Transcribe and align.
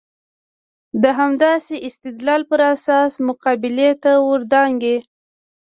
د 1.03 1.03
همداسې 1.19 1.75
استدلال 1.87 2.41
پر 2.51 2.59
اساس 2.75 3.11
مقابلې 3.27 3.89
ته 4.03 4.11
ور 4.27 4.41
دانګي. 4.53 4.97